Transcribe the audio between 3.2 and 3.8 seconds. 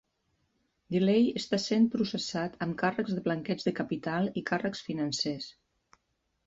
blanqueig de